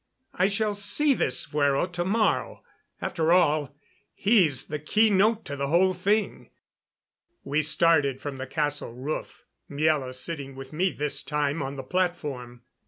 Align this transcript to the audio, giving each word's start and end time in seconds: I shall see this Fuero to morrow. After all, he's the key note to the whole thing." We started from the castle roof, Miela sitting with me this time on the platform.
I 0.33 0.47
shall 0.47 0.73
see 0.73 1.13
this 1.13 1.45
Fuero 1.45 1.85
to 1.91 2.03
morrow. 2.03 2.63
After 3.01 3.31
all, 3.31 3.75
he's 4.15 4.65
the 4.65 4.79
key 4.79 5.11
note 5.11 5.45
to 5.45 5.55
the 5.55 5.67
whole 5.67 5.93
thing." 5.93 6.49
We 7.43 7.61
started 7.61 8.19
from 8.19 8.37
the 8.37 8.47
castle 8.47 8.95
roof, 8.95 9.43
Miela 9.69 10.15
sitting 10.15 10.55
with 10.55 10.73
me 10.73 10.91
this 10.91 11.21
time 11.21 11.61
on 11.61 11.75
the 11.75 11.83
platform. 11.83 12.63